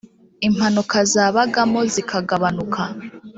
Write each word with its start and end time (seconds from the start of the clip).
impanuka 0.47 0.97
zabagamo 1.13 1.79
zikagabanuka 1.93 2.83